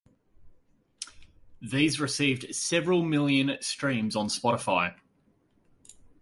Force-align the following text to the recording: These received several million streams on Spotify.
These 1.61 1.99
received 1.99 2.55
several 2.55 3.03
million 3.03 3.55
streams 3.61 4.15
on 4.15 4.29
Spotify. 4.29 4.95